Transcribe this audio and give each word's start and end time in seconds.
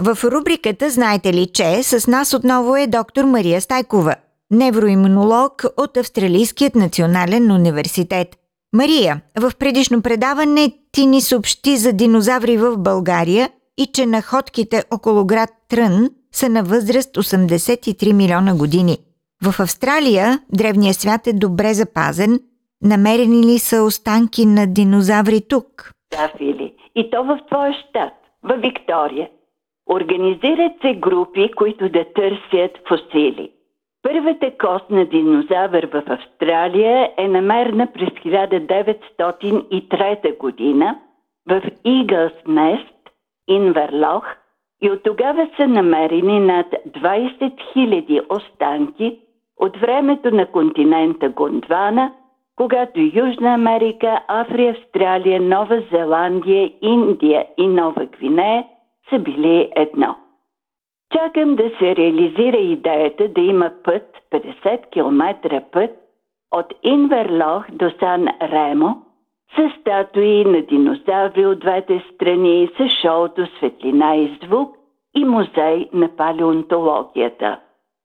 в 0.00 0.24
рубриката 0.24 0.90
Знаете 0.90 1.32
ли, 1.32 1.46
че 1.46 1.82
с 1.82 2.06
нас 2.06 2.34
отново 2.34 2.76
е 2.76 2.86
доктор 2.86 3.24
Мария 3.24 3.60
Стайкова, 3.60 4.14
невроимунолог 4.50 5.64
от 5.76 5.96
Австралийският 5.96 6.74
национален 6.74 7.52
университет. 7.52 8.28
Мария, 8.74 9.20
в 9.40 9.52
предишно 9.58 10.02
предаване 10.02 10.72
ти 10.92 11.06
ни 11.06 11.20
съобщи 11.20 11.76
за 11.76 11.92
динозаври 11.92 12.56
в 12.56 12.76
България 12.76 13.50
и 13.78 13.86
че 13.86 14.06
находките 14.06 14.84
около 14.90 15.24
град 15.24 15.50
Трън 15.68 16.10
са 16.32 16.48
на 16.48 16.62
възраст 16.62 17.16
83 17.16 18.12
милиона 18.12 18.56
години. 18.56 18.98
В 19.44 19.60
Австралия 19.60 20.38
древният 20.52 20.96
свят 20.96 21.26
е 21.26 21.32
добре 21.32 21.74
запазен. 21.74 22.40
Намерени 22.82 23.42
ли 23.42 23.58
са 23.58 23.82
останки 23.82 24.46
на 24.46 24.66
динозаври 24.66 25.40
тук? 25.48 25.92
Да, 26.10 26.32
Фили. 26.38 26.74
И 26.94 27.10
то 27.10 27.24
в 27.24 27.38
твоя 27.48 27.72
щат, 27.72 28.12
в 28.42 28.56
Виктория. 28.56 29.28
Организират 29.92 30.72
се 30.80 30.94
групи, 30.94 31.50
които 31.56 31.88
да 31.88 32.04
търсят 32.04 32.88
фосили. 32.88 33.50
Първата 34.02 34.50
кост 34.58 34.90
на 34.90 35.04
динозавър 35.04 35.86
в 35.86 36.02
Австралия 36.06 37.10
е 37.16 37.28
намерена 37.28 37.86
през 37.86 38.08
1903 38.08 40.38
година 40.38 40.98
в 41.48 41.62
Eagles 41.86 42.44
Nest, 42.46 42.94
Инверлох, 43.48 44.26
и 44.82 44.90
от 44.90 45.02
тогава 45.02 45.48
са 45.56 45.66
намерени 45.66 46.40
над 46.40 46.66
20 46.88 47.52
000 47.76 48.36
останки 48.36 49.18
от 49.60 49.76
времето 49.76 50.30
на 50.30 50.46
континента 50.46 51.28
Гондвана, 51.28 52.12
когато 52.56 53.00
Южна 53.00 53.54
Америка, 53.54 54.20
Африя, 54.28 54.70
Австралия, 54.70 55.40
Нова 55.40 55.82
Зеландия, 55.92 56.72
Индия 56.82 57.46
и 57.58 57.66
Нова 57.66 58.06
Гвинея– 58.06 58.64
са 59.10 59.18
били 59.18 59.72
едно. 59.76 60.16
Чакам 61.12 61.56
да 61.56 61.70
се 61.78 61.96
реализира 61.96 62.56
идеята 62.56 63.28
да 63.28 63.40
има 63.40 63.70
път, 63.84 64.02
50 64.32 64.90
км 64.90 65.60
път, 65.72 65.90
от 66.50 66.66
Инверлох 66.82 67.70
до 67.70 67.90
Сан 68.00 68.26
Ремо, 68.42 69.02
с 69.56 69.80
статуи 69.80 70.44
на 70.44 70.62
динозаври 70.62 71.46
от 71.46 71.60
двете 71.60 72.04
страни, 72.14 72.70
с 72.78 72.88
шоуто 73.02 73.46
Светлина 73.58 74.16
и 74.16 74.38
звук 74.44 74.76
и 75.16 75.24
музей 75.24 75.88
на 75.92 76.16
палеонтологията. 76.16 77.60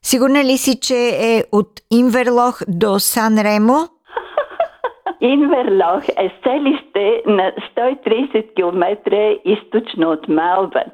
Сигурна 0.06 0.44
ли 0.44 0.58
си, 0.58 0.80
че 0.80 0.96
е 1.22 1.44
от 1.52 1.68
Инверлох 1.92 2.60
до 2.68 3.00
Сан 3.00 3.38
Ремо? 3.38 3.95
Инверлох 5.22 6.04
е 6.18 6.32
селище 6.44 7.24
на 7.26 7.52
130 7.76 8.56
км 8.56 9.38
източно 9.46 10.12
от 10.12 10.28
Малбън. 10.28 10.92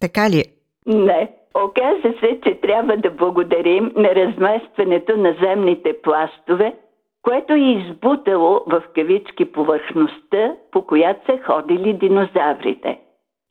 Така 0.00 0.30
ли? 0.30 0.44
Не. 0.86 1.30
Оказа 1.66 2.14
се, 2.20 2.40
че 2.44 2.60
трябва 2.60 2.96
да 2.96 3.10
благодарим 3.10 3.92
на 3.96 4.14
разместването 4.14 5.16
на 5.16 5.36
земните 5.42 5.92
пластове, 6.02 6.74
което 7.24 7.52
е 7.52 7.58
избутало 7.58 8.60
в 8.66 8.82
кавички 8.94 9.52
повърхността, 9.52 10.52
по 10.72 10.86
която 10.86 11.26
са 11.26 11.38
ходили 11.44 11.92
динозаврите. 11.92 13.00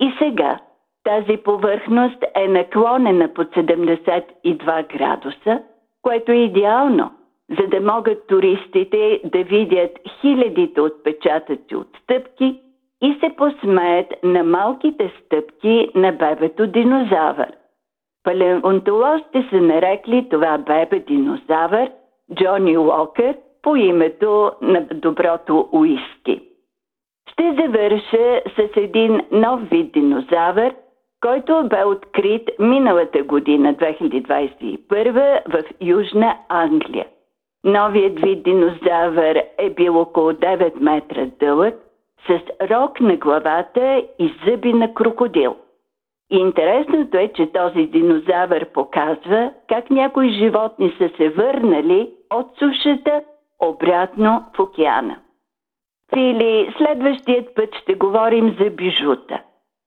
И 0.02 0.14
сега 0.20 0.60
тази 1.04 1.38
повърхност 1.38 2.24
е 2.36 2.48
наклонена 2.48 3.34
под 3.34 3.48
72 3.48 4.98
градуса, 4.98 5.64
което 6.02 6.32
е 6.32 6.36
идеално, 6.36 7.12
за 7.60 7.68
да 7.68 7.94
могат 7.94 8.28
туристите 8.28 9.22
да 9.24 9.44
видят 9.44 9.92
хилядите 10.22 10.82
отпечатъци 10.82 11.76
от 11.76 11.88
стъпки 12.04 12.60
и 13.02 13.18
се 13.20 13.36
посмеят 13.38 14.14
на 14.24 14.44
малките 14.44 15.12
стъпки 15.26 15.90
на 15.96 16.12
бебето 16.12 16.68
динозавър. 16.68 17.52
Палеонтолозите 18.24 19.48
са 19.50 19.62
нарекли 19.62 20.28
това 20.30 20.58
бебе 20.58 21.00
динозавър 21.00 21.92
Джони 22.36 22.78
Уокър 22.78 23.36
по 23.64 23.76
името 23.76 24.52
на 24.62 24.82
доброто 24.82 25.70
уиски. 25.72 26.42
Ще 27.32 27.56
завърша 27.62 28.42
с 28.56 28.78
един 28.78 29.22
нов 29.32 29.62
вид 29.70 29.92
динозавър, 29.92 30.74
който 31.22 31.64
бе 31.70 31.84
открит 31.84 32.50
миналата 32.60 33.24
година, 33.24 33.76
2021, 33.76 35.42
в 35.52 35.64
Южна 35.82 36.38
Англия. 36.50 37.06
Новият 37.64 38.20
вид 38.20 38.44
динозавър 38.44 39.44
е 39.58 39.70
бил 39.70 40.00
около 40.00 40.32
9 40.32 40.80
метра 40.80 41.26
дълъг, 41.40 41.76
с 42.28 42.40
рог 42.70 43.00
на 43.00 43.16
главата 43.16 44.04
и 44.20 44.34
зъби 44.46 44.74
на 44.74 44.94
крокодил. 44.94 45.56
Интересното 46.32 47.18
е, 47.18 47.32
че 47.36 47.52
този 47.52 47.86
динозавър 47.86 48.66
показва 48.66 49.52
как 49.70 49.90
някои 49.90 50.30
животни 50.30 50.96
са 50.98 51.10
се 51.18 51.30
върнали 51.30 52.10
от 52.34 52.48
сушата 52.60 53.22
обратно 53.64 54.46
в 54.56 54.60
океана. 54.60 55.18
Фили, 56.14 56.76
следващият 56.78 57.56
път 57.56 57.70
ще 57.82 57.94
говорим 57.94 58.56
за 58.60 58.70
бижута, 58.70 59.42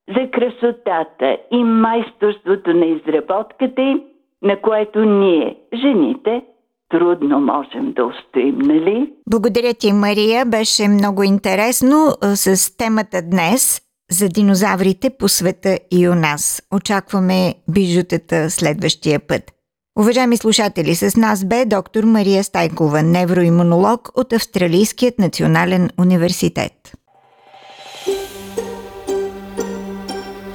за 0.08 0.30
красотата 0.30 1.36
и 1.52 1.64
майсторството 1.64 2.74
на 2.74 2.86
изработката 2.86 3.82
им, 3.82 4.02
на 4.42 4.60
което 4.60 5.04
ние, 5.04 5.56
жените, 5.74 6.42
трудно 6.88 7.40
можем 7.40 7.92
да 7.92 8.04
устоим, 8.06 8.58
нали? 8.58 9.12
Благодаря 9.30 9.74
ти, 9.74 9.92
Мария. 9.92 10.46
Беше 10.46 10.88
много 10.88 11.22
интересно 11.22 11.96
с 12.22 12.76
темата 12.76 13.22
днес. 13.30 13.86
за 14.10 14.28
динозаврите 14.28 15.10
по 15.18 15.28
света 15.28 15.78
и 15.90 16.08
у 16.08 16.14
нас. 16.14 16.62
Очакваме 16.74 17.54
бижутата 17.68 18.50
следващия 18.50 19.20
път. 19.28 19.55
Уважаеми 19.98 20.36
слушатели, 20.36 20.94
с 20.94 21.16
нас 21.16 21.44
бе 21.44 21.64
доктор 21.64 22.04
Мария 22.04 22.44
Стайкова, 22.44 23.02
невроимунолог 23.02 24.10
от 24.14 24.32
Австралийският 24.32 25.18
национален 25.18 25.90
университет. 25.98 26.72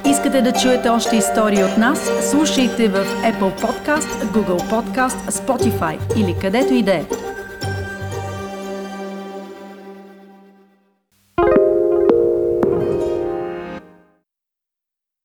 Искате 0.06 0.42
да 0.42 0.52
чуете 0.52 0.88
още 0.88 1.16
истории 1.16 1.64
от 1.64 1.78
нас? 1.78 2.10
Слушайте 2.30 2.88
в 2.88 3.04
Apple 3.24 3.62
Podcast, 3.62 4.24
Google 4.24 4.70
Podcast, 4.70 5.30
Spotify 5.30 6.16
или 6.16 6.36
където 6.40 6.74
и 6.74 6.82
да 6.82 6.94
е. 6.94 7.04